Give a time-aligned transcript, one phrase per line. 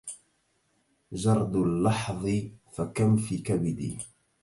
[1.13, 2.29] جرد اللحظ
[2.71, 3.97] فكم في كبدي